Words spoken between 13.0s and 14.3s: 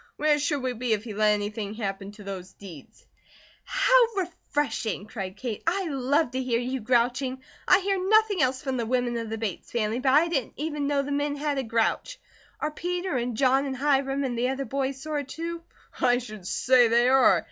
and John, and Hiram,